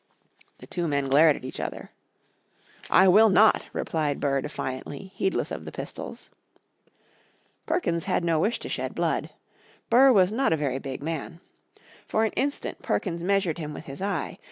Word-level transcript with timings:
The 0.57 0.65
two 0.65 0.87
men 0.87 1.09
glared 1.09 1.35
at 1.35 1.45
each 1.45 1.59
other. 1.59 1.91
"I 2.89 3.07
will 3.07 3.29
not," 3.29 3.67
replied 3.71 4.19
Burr 4.19 4.41
defiantly, 4.41 5.11
heedless 5.13 5.51
of 5.51 5.63
the 5.63 5.71
pistols. 5.71 6.31
Perkins 7.67 8.05
had 8.05 8.23
no 8.23 8.39
wish 8.39 8.57
to 8.61 8.67
shed 8.67 8.95
blood. 8.95 9.29
Burr 9.91 10.11
was 10.11 10.31
not 10.31 10.53
a 10.53 10.57
very 10.57 10.79
big 10.79 11.03
man. 11.03 11.39
For 12.07 12.25
an 12.25 12.31
instant 12.31 12.81
Perkins 12.81 13.21
measured 13.21 13.59
him 13.59 13.75
with 13.75 13.85
his 13.85 14.01
eye. 14.01 14.39